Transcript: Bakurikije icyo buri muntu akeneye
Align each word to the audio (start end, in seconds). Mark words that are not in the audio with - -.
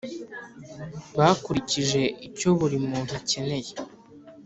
Bakurikije 1.17 2.01
icyo 2.27 2.49
buri 2.59 2.77
muntu 2.87 3.11
akeneye 3.19 3.71